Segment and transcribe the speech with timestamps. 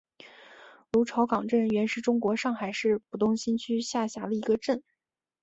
[0.93, 4.81] 芦潮港镇原是中国上海市浦东新区下辖的一个镇。